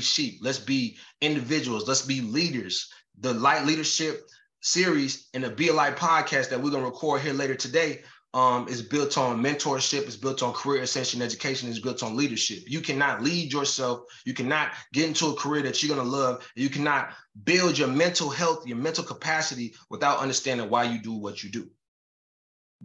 sheep. 0.00 0.38
Let's 0.42 0.58
be 0.58 0.96
individuals. 1.20 1.86
Let's 1.88 2.02
be 2.02 2.20
leaders. 2.20 2.90
The 3.20 3.32
Light 3.32 3.64
Leadership 3.64 4.26
series 4.60 5.28
and 5.32 5.44
the 5.44 5.50
Be 5.50 5.68
a 5.68 5.72
Light 5.72 5.96
podcast 5.96 6.50
that 6.50 6.60
we're 6.60 6.70
gonna 6.70 6.84
record 6.84 7.22
here 7.22 7.32
later 7.32 7.54
today 7.54 8.02
um, 8.34 8.68
is 8.68 8.82
built 8.82 9.16
on 9.16 9.42
mentorship, 9.42 10.02
it's 10.02 10.16
built 10.16 10.42
on 10.42 10.52
career 10.52 10.82
ascension 10.82 11.22
education, 11.22 11.70
it's 11.70 11.78
built 11.78 12.02
on 12.02 12.16
leadership. 12.16 12.58
You 12.66 12.82
cannot 12.82 13.22
lead 13.22 13.52
yourself, 13.52 14.00
you 14.26 14.34
cannot 14.34 14.72
get 14.92 15.08
into 15.08 15.28
a 15.28 15.34
career 15.34 15.62
that 15.62 15.82
you're 15.82 15.96
gonna 15.96 16.08
love, 16.08 16.46
you 16.54 16.68
cannot 16.68 17.14
build 17.44 17.78
your 17.78 17.88
mental 17.88 18.28
health, 18.28 18.66
your 18.66 18.76
mental 18.76 19.04
capacity 19.04 19.74
without 19.88 20.18
understanding 20.18 20.68
why 20.68 20.84
you 20.84 21.00
do 21.00 21.14
what 21.14 21.42
you 21.42 21.50
do. 21.50 21.70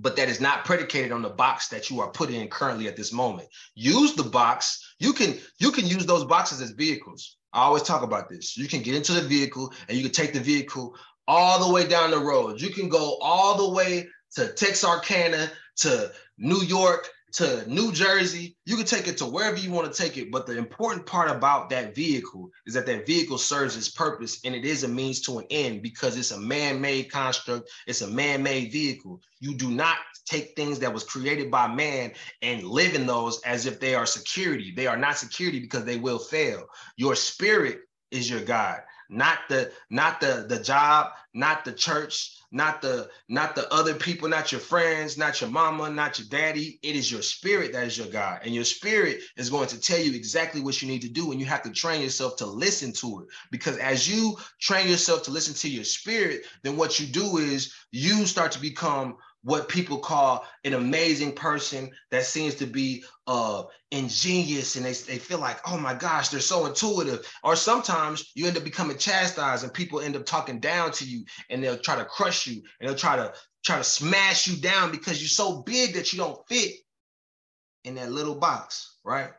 But 0.00 0.16
that 0.16 0.28
is 0.28 0.40
not 0.40 0.64
predicated 0.64 1.12
on 1.12 1.22
the 1.22 1.28
box 1.28 1.68
that 1.68 1.90
you 1.90 2.00
are 2.00 2.10
put 2.10 2.30
in 2.30 2.48
currently 2.48 2.88
at 2.88 2.96
this 2.96 3.12
moment. 3.12 3.48
Use 3.74 4.14
the 4.14 4.22
box. 4.22 4.94
You 4.98 5.12
can 5.12 5.38
you 5.58 5.70
can 5.70 5.86
use 5.86 6.06
those 6.06 6.24
boxes 6.24 6.60
as 6.60 6.70
vehicles. 6.70 7.36
I 7.52 7.62
always 7.62 7.82
talk 7.82 8.02
about 8.02 8.28
this. 8.28 8.56
You 8.56 8.68
can 8.68 8.82
get 8.82 8.94
into 8.94 9.12
the 9.12 9.20
vehicle 9.20 9.72
and 9.88 9.96
you 9.96 10.04
can 10.04 10.12
take 10.12 10.32
the 10.32 10.40
vehicle 10.40 10.94
all 11.26 11.64
the 11.64 11.72
way 11.72 11.86
down 11.86 12.10
the 12.10 12.18
road. 12.18 12.60
You 12.60 12.70
can 12.70 12.88
go 12.88 13.18
all 13.20 13.56
the 13.56 13.74
way 13.74 14.08
to 14.36 14.52
Texarkana, 14.52 15.50
to 15.76 16.12
New 16.38 16.62
York, 16.62 17.08
to 17.32 17.68
New 17.68 17.92
Jersey. 17.92 18.56
You 18.66 18.76
can 18.76 18.86
take 18.86 19.08
it 19.08 19.18
to 19.18 19.26
wherever 19.26 19.56
you 19.56 19.70
want 19.70 19.92
to 19.92 20.02
take 20.02 20.16
it. 20.16 20.30
But 20.30 20.46
the 20.46 20.56
important 20.56 21.06
part 21.06 21.30
about 21.30 21.70
that 21.70 21.94
vehicle 21.94 22.50
is 22.66 22.74
that 22.74 22.86
that 22.86 23.06
vehicle 23.06 23.38
serves 23.38 23.76
its 23.76 23.90
purpose 23.90 24.40
and 24.44 24.54
it 24.54 24.64
is 24.64 24.84
a 24.84 24.88
means 24.88 25.20
to 25.22 25.38
an 25.38 25.46
end 25.50 25.82
because 25.82 26.16
it's 26.16 26.30
a 26.30 26.40
man-made 26.40 27.10
construct. 27.10 27.68
It's 27.86 28.02
a 28.02 28.08
man-made 28.08 28.72
vehicle. 28.72 29.20
You 29.40 29.54
do 29.54 29.70
not 29.70 29.96
take 30.26 30.54
things 30.54 30.78
that 30.78 30.92
was 30.92 31.04
created 31.04 31.50
by 31.50 31.66
man 31.66 32.12
and 32.42 32.64
live 32.64 32.94
in 32.94 33.06
those 33.06 33.40
as 33.42 33.66
if 33.66 33.80
they 33.80 33.94
are 33.94 34.06
security. 34.06 34.72
They 34.74 34.86
are 34.86 34.96
not 34.96 35.16
security 35.16 35.60
because 35.60 35.84
they 35.84 35.96
will 35.96 36.18
fail. 36.18 36.66
Your 36.96 37.16
spirit 37.16 37.80
is 38.10 38.28
your 38.28 38.40
God, 38.40 38.80
not 39.10 39.40
the 39.48 39.72
not 39.90 40.20
the 40.20 40.46
the 40.48 40.58
job, 40.58 41.08
not 41.34 41.64
the 41.64 41.72
church, 41.72 42.36
not 42.52 42.80
the 42.80 43.10
not 43.28 43.54
the 43.54 43.72
other 43.72 43.94
people, 43.94 44.28
not 44.28 44.52
your 44.52 44.60
friends, 44.60 45.18
not 45.18 45.40
your 45.40 45.50
mama, 45.50 45.90
not 45.90 46.18
your 46.18 46.28
daddy. 46.28 46.78
It 46.82 46.96
is 46.96 47.10
your 47.10 47.22
spirit 47.22 47.72
that 47.72 47.86
is 47.86 47.98
your 47.98 48.06
God. 48.06 48.40
And 48.44 48.54
your 48.54 48.64
spirit 48.64 49.20
is 49.36 49.50
going 49.50 49.68
to 49.68 49.80
tell 49.80 49.98
you 49.98 50.14
exactly 50.14 50.60
what 50.60 50.80
you 50.80 50.88
need 50.88 51.02
to 51.02 51.08
do. 51.08 51.32
And 51.32 51.40
you 51.40 51.46
have 51.46 51.62
to 51.62 51.70
train 51.70 52.02
yourself 52.02 52.36
to 52.36 52.46
listen 52.46 52.92
to 52.94 53.20
it. 53.20 53.28
Because 53.50 53.76
as 53.78 54.08
you 54.08 54.36
train 54.60 54.88
yourself 54.88 55.24
to 55.24 55.30
listen 55.30 55.54
to 55.54 55.68
your 55.68 55.84
spirit, 55.84 56.44
then 56.62 56.76
what 56.76 57.00
you 57.00 57.06
do 57.06 57.38
is 57.38 57.74
you 57.90 58.26
start 58.26 58.52
to 58.52 58.60
become 58.60 59.16
what 59.42 59.68
people 59.68 59.98
call 59.98 60.44
an 60.64 60.74
amazing 60.74 61.32
person 61.32 61.90
that 62.10 62.24
seems 62.24 62.54
to 62.56 62.66
be 62.66 63.02
uh, 63.26 63.62
ingenious 63.90 64.76
and 64.76 64.84
they, 64.84 64.92
they 64.92 65.18
feel 65.18 65.38
like, 65.38 65.58
oh 65.66 65.78
my 65.78 65.94
gosh, 65.94 66.28
they're 66.28 66.40
so 66.40 66.66
intuitive. 66.66 67.26
Or 67.42 67.56
sometimes 67.56 68.30
you 68.34 68.46
end 68.46 68.56
up 68.56 68.64
becoming 68.64 68.98
chastised 68.98 69.64
and 69.64 69.72
people 69.72 70.00
end 70.00 70.16
up 70.16 70.26
talking 70.26 70.60
down 70.60 70.92
to 70.92 71.04
you 71.04 71.24
and 71.48 71.62
they'll 71.62 71.78
try 71.78 71.96
to 71.96 72.04
crush 72.04 72.46
you 72.46 72.62
and 72.80 72.88
they'll 72.88 72.96
try 72.96 73.16
to 73.16 73.32
try 73.64 73.78
to 73.78 73.84
smash 73.84 74.46
you 74.46 74.56
down 74.56 74.90
because 74.90 75.20
you're 75.20 75.28
so 75.28 75.62
big 75.62 75.94
that 75.94 76.12
you 76.12 76.18
don't 76.18 76.46
fit 76.48 76.74
in 77.84 77.94
that 77.94 78.12
little 78.12 78.34
box, 78.34 78.96
right? 79.04 79.30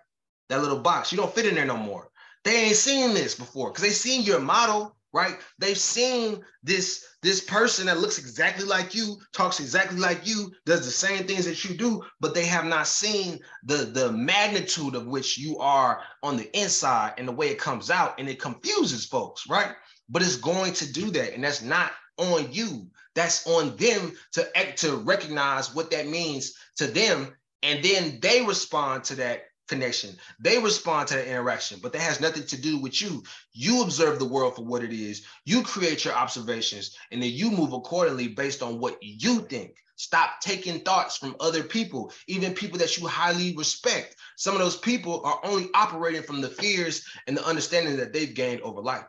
That 0.49 0.61
little 0.61 0.79
box. 0.79 1.11
You 1.11 1.17
don't 1.17 1.33
fit 1.33 1.45
in 1.45 1.55
there 1.55 1.65
no 1.65 1.77
more. 1.77 2.09
They 2.43 2.65
ain't 2.65 2.75
seen 2.75 3.13
this 3.13 3.35
before 3.35 3.69
because 3.69 3.83
they 3.83 3.91
seen 3.91 4.23
your 4.23 4.39
model 4.39 4.95
right? 5.13 5.37
They've 5.59 5.77
seen 5.77 6.43
this 6.63 7.05
this 7.21 7.41
person 7.41 7.85
that 7.85 7.99
looks 7.99 8.17
exactly 8.17 8.65
like 8.65 8.95
you, 8.95 9.17
talks 9.33 9.59
exactly 9.59 9.99
like 9.99 10.25
you, 10.25 10.51
does 10.65 10.85
the 10.85 10.91
same 10.91 11.27
things 11.27 11.45
that 11.45 11.63
you 11.63 11.75
do, 11.75 12.03
but 12.19 12.33
they 12.33 12.45
have 12.45 12.65
not 12.65 12.87
seen 12.87 13.39
the 13.63 13.77
the 13.77 14.11
magnitude 14.11 14.95
of 14.95 15.07
which 15.07 15.37
you 15.37 15.57
are 15.59 16.01
on 16.23 16.37
the 16.37 16.49
inside 16.57 17.13
and 17.17 17.27
the 17.27 17.33
way 17.33 17.49
it 17.49 17.59
comes 17.59 17.89
out, 17.89 18.19
and 18.19 18.29
it 18.29 18.39
confuses 18.39 19.05
folks, 19.05 19.47
right? 19.49 19.73
But 20.09 20.21
it's 20.21 20.37
going 20.37 20.73
to 20.73 20.91
do 20.91 21.11
that, 21.11 21.33
and 21.33 21.43
that's 21.43 21.61
not 21.61 21.91
on 22.17 22.51
you. 22.51 22.87
That's 23.13 23.45
on 23.45 23.75
them 23.75 24.13
to 24.33 24.57
act, 24.57 24.79
to 24.81 24.95
recognize 24.95 25.75
what 25.75 25.91
that 25.91 26.07
means 26.07 26.53
to 26.77 26.87
them, 26.87 27.35
and 27.61 27.83
then 27.83 28.19
they 28.21 28.41
respond 28.41 29.03
to 29.05 29.15
that 29.15 29.43
connection. 29.71 30.17
They 30.39 30.59
respond 30.59 31.07
to 31.07 31.15
the 31.15 31.27
interaction, 31.27 31.79
but 31.81 31.93
that 31.93 32.01
has 32.01 32.19
nothing 32.19 32.45
to 32.47 32.61
do 32.61 32.77
with 32.79 33.01
you. 33.01 33.23
You 33.53 33.81
observe 33.81 34.19
the 34.19 34.27
world 34.27 34.55
for 34.55 34.65
what 34.65 34.83
it 34.83 34.91
is. 34.91 35.25
You 35.45 35.63
create 35.63 36.03
your 36.03 36.13
observations, 36.13 36.97
and 37.11 37.23
then 37.23 37.31
you 37.31 37.49
move 37.49 37.71
accordingly 37.71 38.27
based 38.27 38.61
on 38.61 38.79
what 38.79 38.97
you 39.01 39.39
think. 39.39 39.77
Stop 39.95 40.41
taking 40.41 40.81
thoughts 40.81 41.17
from 41.17 41.37
other 41.39 41.63
people, 41.63 42.11
even 42.27 42.53
people 42.53 42.79
that 42.79 42.97
you 42.97 43.07
highly 43.07 43.55
respect. 43.55 44.15
Some 44.35 44.55
of 44.55 44.59
those 44.59 44.77
people 44.77 45.21
are 45.23 45.39
only 45.43 45.69
operating 45.73 46.23
from 46.23 46.41
the 46.41 46.49
fears 46.49 47.05
and 47.27 47.37
the 47.37 47.45
understanding 47.45 47.95
that 47.97 48.11
they've 48.11 48.33
gained 48.33 48.61
over 48.61 48.81
life. 48.81 49.05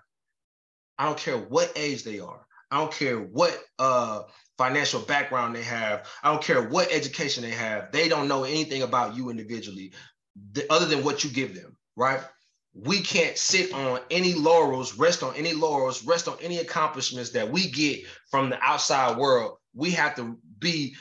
I 0.98 1.06
don't 1.06 1.18
care 1.18 1.38
what 1.38 1.72
age 1.74 2.04
they 2.04 2.20
are. 2.20 2.46
I 2.70 2.78
don't 2.78 2.92
care 2.92 3.18
what 3.18 3.58
uh, 3.78 4.22
financial 4.58 5.00
background 5.00 5.56
they 5.56 5.62
have. 5.62 6.06
I 6.22 6.30
don't 6.30 6.42
care 6.42 6.68
what 6.68 6.92
education 6.92 7.42
they 7.42 7.50
have. 7.50 7.90
They 7.90 8.08
don't 8.08 8.28
know 8.28 8.44
anything 8.44 8.82
about 8.82 9.16
you 9.16 9.28
individually 9.28 9.92
the, 10.52 10.70
other 10.72 10.86
than 10.86 11.04
what 11.04 11.24
you 11.24 11.30
give 11.30 11.54
them, 11.54 11.76
right? 11.96 12.20
We 12.74 13.00
can't 13.00 13.36
sit 13.36 13.72
on 13.74 14.00
any 14.10 14.34
laurels, 14.34 14.96
rest 14.96 15.22
on 15.22 15.34
any 15.36 15.52
laurels, 15.52 16.04
rest 16.04 16.26
on 16.26 16.36
any 16.40 16.58
accomplishments 16.58 17.30
that 17.30 17.50
we 17.50 17.70
get 17.70 18.06
from 18.30 18.48
the 18.48 18.58
outside 18.62 19.18
world. 19.18 19.58
We 19.74 19.90
have 19.90 20.14
to 20.16 20.38
be 20.58 20.94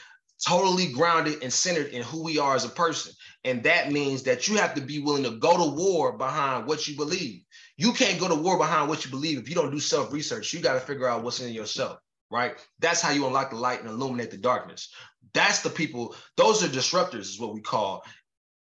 totally 0.46 0.92
grounded 0.92 1.42
and 1.44 1.54
centered 1.54 1.88
in 1.88 2.02
who 2.04 2.24
we 2.24 2.40
are 2.40 2.56
as 2.56 2.66
a 2.66 2.70
person. 2.70 3.14
And 3.46 3.64
that 3.64 3.92
means 3.92 4.24
that 4.24 4.48
you 4.48 4.58
have 4.58 4.74
to 4.76 4.82
be 4.82 5.00
willing 5.00 5.24
to 5.24 5.38
go 5.38 5.58
to 5.58 5.76
war 5.76 6.18
behind 6.18 6.68
what 6.68 6.88
you 6.88 6.96
believe. 6.96 7.44
You 7.78 7.94
can't 7.94 8.20
go 8.20 8.28
to 8.28 8.36
war 8.36 8.58
behind 8.58 8.90
what 8.90 9.06
you 9.06 9.12
believe 9.12 9.38
if 9.38 9.50
you 9.50 9.56
don't 9.56 9.72
do 9.72 9.80
self 9.80 10.12
research. 10.12 10.54
You 10.54 10.60
got 10.60 10.74
to 10.74 10.80
figure 10.80 11.08
out 11.08 11.24
what's 11.24 11.40
in 11.40 11.54
yourself, 11.54 12.00
right? 12.30 12.56
That's 12.80 13.02
how 13.02 13.12
you 13.12 13.26
unlock 13.26 13.52
the 13.52 13.56
light 13.56 13.80
and 13.80 13.90
illuminate 13.90 14.32
the 14.32 14.38
darkness. 14.38 14.94
That's 15.34 15.62
the 15.62 15.70
people, 15.70 16.16
those 16.38 16.64
are 16.64 16.68
disruptors, 16.68 17.22
is 17.22 17.40
what 17.40 17.54
we 17.54 17.62
call 17.62 18.04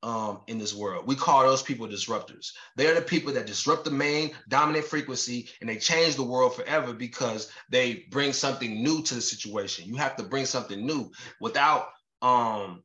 um, 0.01 0.41
in 0.47 0.57
this 0.57 0.73
world. 0.73 1.05
We 1.07 1.15
call 1.15 1.43
those 1.43 1.61
people 1.61 1.87
disruptors. 1.87 2.51
They're 2.75 2.95
the 2.95 3.01
people 3.01 3.33
that 3.33 3.45
disrupt 3.45 3.85
the 3.85 3.91
main 3.91 4.31
dominant 4.47 4.85
frequency 4.85 5.49
and 5.59 5.69
they 5.69 5.77
change 5.77 6.15
the 6.15 6.23
world 6.23 6.55
forever 6.55 6.93
because 6.93 7.51
they 7.69 8.05
bring 8.09 8.33
something 8.33 8.81
new 8.81 9.01
to 9.03 9.15
the 9.15 9.21
situation. 9.21 9.85
You 9.85 9.95
have 9.95 10.15
to 10.17 10.23
bring 10.23 10.45
something 10.45 10.85
new 10.85 11.11
without 11.41 11.89
um, 12.21 12.83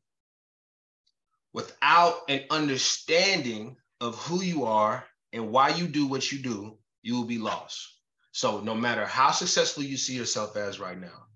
without 1.52 2.14
an 2.28 2.42
understanding 2.50 3.76
of 4.00 4.16
who 4.16 4.42
you 4.42 4.64
are 4.64 5.04
and 5.32 5.50
why 5.50 5.70
you 5.70 5.86
do 5.86 6.06
what 6.06 6.30
you 6.30 6.38
do, 6.38 6.76
you 7.02 7.14
will 7.14 7.26
be 7.26 7.38
lost. 7.38 7.94
So 8.32 8.60
no 8.60 8.74
matter 8.74 9.06
how 9.06 9.30
successful 9.30 9.84
you 9.84 9.96
see 9.96 10.14
yourself 10.14 10.56
as 10.56 10.80
right 10.80 11.00
now, 11.00 11.26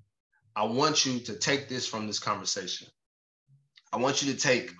I 0.56 0.64
want 0.64 1.06
you 1.06 1.20
to 1.20 1.34
take 1.34 1.68
this 1.68 1.86
from 1.86 2.08
this 2.08 2.18
conversation. 2.18 2.88
I 3.92 3.98
want 3.98 4.22
you 4.22 4.32
to 4.32 4.38
take 4.38 4.72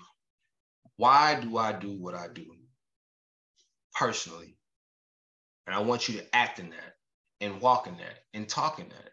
why 0.99 1.41
do 1.41 1.57
I 1.57 1.73
do 1.73 1.93
what 1.93 2.15
I 2.15 2.27
do 2.29 2.45
personally? 3.95 4.57
And 5.67 5.75
I 5.75 5.81
want 5.81 6.09
you 6.09 6.19
to 6.19 6.37
act 6.37 6.59
in 6.59 6.71
that 6.71 6.95
and 7.41 7.61
walk 7.61 7.87
in 7.87 7.97
that 7.99 8.19
and 8.35 8.49
talk 8.49 8.81
in 8.81 8.89
that. 8.89 9.11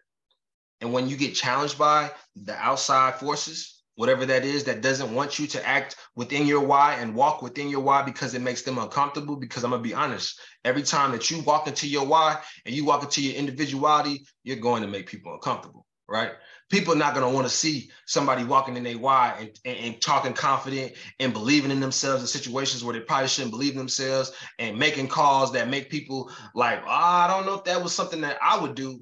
And 0.80 0.92
when 0.92 1.08
you 1.08 1.16
get 1.16 1.34
challenged 1.34 1.78
by 1.78 2.10
the 2.34 2.54
outside 2.54 3.14
forces, 3.20 3.82
whatever 3.94 4.26
that 4.26 4.44
is 4.44 4.64
that 4.64 4.82
doesn't 4.82 5.14
want 5.14 5.38
you 5.38 5.46
to 5.46 5.66
act 5.66 5.96
within 6.16 6.46
your 6.46 6.66
why 6.66 6.94
and 6.94 7.14
walk 7.14 7.40
within 7.40 7.68
your 7.68 7.80
why 7.80 8.02
because 8.02 8.34
it 8.34 8.42
makes 8.42 8.62
them 8.62 8.78
uncomfortable. 8.78 9.36
Because 9.36 9.64
I'm 9.64 9.70
gonna 9.70 9.82
be 9.82 9.94
honest, 9.94 10.40
every 10.64 10.82
time 10.82 11.12
that 11.12 11.30
you 11.30 11.40
walk 11.42 11.68
into 11.68 11.88
your 11.88 12.04
why 12.04 12.40
and 12.66 12.74
you 12.74 12.84
walk 12.84 13.04
into 13.04 13.22
your 13.22 13.36
individuality, 13.36 14.26
you're 14.42 14.56
going 14.56 14.82
to 14.82 14.88
make 14.88 15.06
people 15.06 15.32
uncomfortable, 15.32 15.85
right? 16.08 16.32
people 16.70 16.92
are 16.92 16.98
not 16.98 17.14
going 17.14 17.26
to 17.26 17.34
want 17.34 17.46
to 17.46 17.52
see 17.52 17.90
somebody 18.06 18.44
walking 18.44 18.76
in 18.76 18.82
their 18.82 18.98
why 18.98 19.34
and, 19.38 19.50
and, 19.64 19.78
and, 19.78 20.02
talking 20.02 20.32
confident 20.32 20.92
and 21.20 21.32
believing 21.32 21.70
in 21.70 21.80
themselves 21.80 22.22
in 22.22 22.26
situations 22.26 22.82
where 22.82 22.94
they 22.94 23.00
probably 23.00 23.28
shouldn't 23.28 23.52
believe 23.52 23.72
in 23.72 23.78
themselves 23.78 24.32
and 24.58 24.78
making 24.78 25.08
calls 25.08 25.52
that 25.52 25.68
make 25.68 25.90
people 25.90 26.30
like, 26.54 26.80
oh, 26.84 26.90
I 26.90 27.28
don't 27.28 27.46
know 27.46 27.54
if 27.54 27.64
that 27.64 27.82
was 27.82 27.94
something 27.94 28.20
that 28.22 28.38
I 28.42 28.58
would 28.58 28.74
do. 28.74 29.00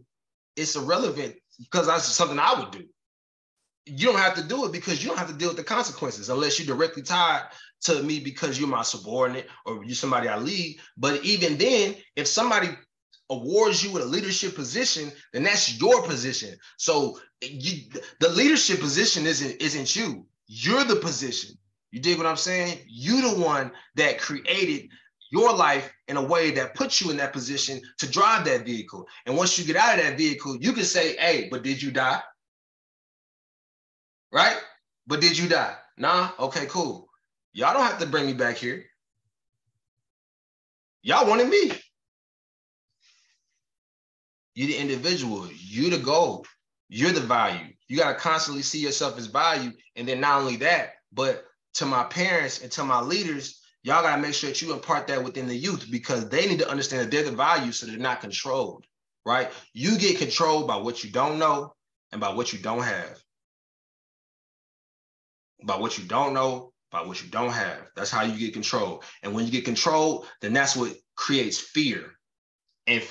It's 0.56 0.76
irrelevant 0.76 1.36
because 1.58 1.86
that's 1.86 2.04
something 2.04 2.38
I 2.38 2.58
would 2.58 2.70
do. 2.70 2.84
You 3.86 4.08
don't 4.08 4.18
have 4.18 4.34
to 4.36 4.42
do 4.42 4.64
it 4.64 4.72
because 4.72 5.02
you 5.02 5.10
don't 5.10 5.18
have 5.18 5.28
to 5.28 5.34
deal 5.34 5.48
with 5.48 5.58
the 5.58 5.64
consequences 5.64 6.30
unless 6.30 6.58
you're 6.58 6.74
directly 6.74 7.02
tied 7.02 7.42
to 7.82 8.02
me 8.02 8.18
because 8.18 8.58
you're 8.58 8.68
my 8.68 8.82
subordinate 8.82 9.46
or 9.66 9.84
you're 9.84 9.94
somebody 9.94 10.28
I 10.28 10.38
lead. 10.38 10.78
But 10.96 11.22
even 11.24 11.58
then, 11.58 11.96
if 12.16 12.26
somebody 12.26 12.70
awards 13.30 13.82
you 13.82 13.90
with 13.92 14.02
a 14.02 14.06
leadership 14.06 14.54
position, 14.54 15.10
then 15.32 15.42
that's 15.42 15.80
your 15.80 16.02
position. 16.02 16.56
So 16.76 17.18
you, 17.40 17.90
the 18.20 18.28
leadership 18.30 18.80
position 18.80 19.26
isn't 19.26 19.60
isn't 19.60 19.96
you. 19.96 20.26
You're 20.46 20.84
the 20.84 20.96
position. 20.96 21.56
You 21.90 22.00
dig 22.00 22.18
what 22.18 22.26
I'm 22.26 22.36
saying? 22.36 22.80
You 22.86 23.22
the 23.22 23.40
one 23.40 23.70
that 23.94 24.18
created 24.18 24.90
your 25.30 25.54
life 25.54 25.92
in 26.08 26.16
a 26.16 26.22
way 26.22 26.50
that 26.52 26.74
puts 26.74 27.00
you 27.00 27.10
in 27.10 27.16
that 27.16 27.32
position 27.32 27.80
to 27.98 28.10
drive 28.10 28.44
that 28.44 28.64
vehicle. 28.66 29.06
And 29.26 29.36
once 29.36 29.58
you 29.58 29.64
get 29.64 29.76
out 29.76 29.98
of 29.98 30.04
that 30.04 30.18
vehicle, 30.18 30.56
you 30.56 30.72
can 30.72 30.84
say, 30.84 31.16
"Hey, 31.16 31.48
but 31.50 31.62
did 31.62 31.82
you 31.82 31.90
die?" 31.90 32.22
Right? 34.32 34.58
But 35.06 35.20
did 35.20 35.38
you 35.38 35.48
die? 35.48 35.76
Nah. 35.96 36.30
Okay, 36.38 36.66
cool. 36.66 37.08
Y'all 37.52 37.72
don't 37.72 37.86
have 37.86 38.00
to 38.00 38.06
bring 38.06 38.26
me 38.26 38.32
back 38.32 38.56
here. 38.56 38.84
Y'all 41.02 41.28
wanted 41.28 41.48
me. 41.48 41.72
You're 44.54 44.68
the 44.68 44.76
individual. 44.76 45.48
You're 45.56 45.90
the 45.90 45.98
goal. 45.98 46.46
You're 46.88 47.12
the 47.12 47.20
value. 47.20 47.72
You 47.88 47.98
got 47.98 48.12
to 48.12 48.18
constantly 48.18 48.62
see 48.62 48.78
yourself 48.78 49.18
as 49.18 49.26
value. 49.26 49.72
And 49.96 50.06
then 50.06 50.20
not 50.20 50.40
only 50.40 50.56
that, 50.56 50.94
but 51.12 51.44
to 51.74 51.86
my 51.86 52.04
parents 52.04 52.62
and 52.62 52.70
to 52.72 52.84
my 52.84 53.00
leaders, 53.00 53.60
y'all 53.82 54.02
got 54.02 54.16
to 54.16 54.22
make 54.22 54.34
sure 54.34 54.50
that 54.50 54.62
you 54.62 54.72
impart 54.72 55.06
that 55.08 55.22
within 55.22 55.48
the 55.48 55.56
youth 55.56 55.86
because 55.90 56.28
they 56.28 56.46
need 56.46 56.58
to 56.60 56.68
understand 56.68 57.02
that 57.02 57.10
they're 57.10 57.24
the 57.24 57.36
value 57.36 57.72
so 57.72 57.86
they're 57.86 57.98
not 57.98 58.20
controlled, 58.20 58.86
right? 59.26 59.50
You 59.72 59.98
get 59.98 60.18
controlled 60.18 60.66
by 60.66 60.76
what 60.76 61.04
you 61.04 61.10
don't 61.10 61.38
know 61.38 61.74
and 62.12 62.20
by 62.20 62.32
what 62.32 62.52
you 62.52 62.58
don't 62.58 62.82
have. 62.82 63.18
By 65.64 65.76
what 65.76 65.98
you 65.98 66.04
don't 66.04 66.34
know, 66.34 66.72
by 66.90 67.02
what 67.02 67.22
you 67.22 67.28
don't 67.28 67.52
have. 67.52 67.90
That's 67.96 68.10
how 68.10 68.22
you 68.22 68.38
get 68.38 68.52
control. 68.52 69.02
And 69.22 69.34
when 69.34 69.44
you 69.44 69.50
get 69.50 69.64
controlled, 69.64 70.26
then 70.40 70.52
that's 70.52 70.76
what 70.76 70.94
creates 71.16 71.58
fear. 71.58 72.12
And 72.86 73.02